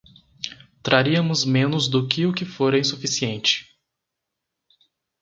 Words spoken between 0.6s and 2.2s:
Traríamos menos do